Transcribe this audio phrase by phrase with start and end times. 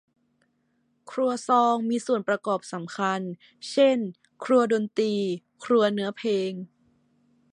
[1.11, 3.21] ครัวซองมีส่วนประกอบสำคัญ
[3.71, 3.97] เช่น
[4.43, 5.13] ครัวดนตรี
[5.63, 6.51] ครัวเนื้อเพลง